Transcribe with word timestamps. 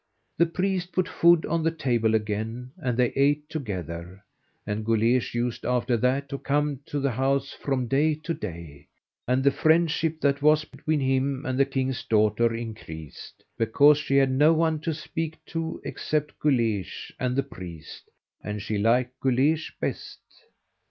The 0.39 0.47
priest 0.47 0.93
put 0.93 1.07
food 1.07 1.45
on 1.45 1.61
the 1.61 1.69
table 1.69 2.15
again, 2.15 2.71
and 2.77 2.97
they 2.97 3.09
ate 3.15 3.47
together, 3.49 4.23
and 4.65 4.83
Guleesh 4.83 5.35
used 5.35 5.63
after 5.63 5.95
that 5.95 6.27
to 6.29 6.39
come 6.39 6.79
to 6.87 6.99
the 6.99 7.11
house 7.11 7.53
from 7.53 7.85
day 7.85 8.15
to 8.15 8.33
day, 8.33 8.87
and 9.27 9.43
the 9.43 9.51
friendship 9.51 10.19
that 10.21 10.41
was 10.41 10.65
between 10.65 11.01
him 11.01 11.45
and 11.45 11.59
the 11.59 11.65
king's 11.65 12.03
daughter 12.03 12.51
increased, 12.51 13.43
because 13.59 13.99
she 13.99 14.17
had 14.17 14.31
no 14.31 14.53
one 14.53 14.79
to 14.79 14.93
speak 14.95 15.37
to 15.45 15.79
except 15.85 16.39
Guleesh 16.39 17.11
and 17.19 17.35
the 17.35 17.43
priest, 17.43 18.09
and 18.43 18.59
she 18.59 18.79
liked 18.79 19.19
Guleesh 19.19 19.71
best. 19.79 20.17